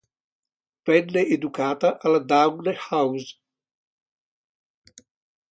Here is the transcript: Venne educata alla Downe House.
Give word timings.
Venne 0.83 1.27
educata 1.27 1.99
alla 2.01 2.17
Downe 2.17 2.75
House. 2.89 3.39